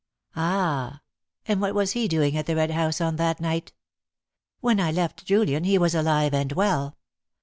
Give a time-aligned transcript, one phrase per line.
[0.35, 1.01] "Ah!
[1.47, 3.71] And what was he doing at the Red House on that night?
[4.59, 6.97] When I left Julian, he was alive and well.